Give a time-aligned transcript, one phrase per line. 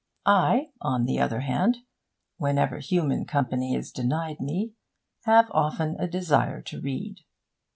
[0.25, 1.77] I, on the other hand,
[2.37, 4.73] whenever human company is denied me,
[5.25, 7.17] have often a desire to read.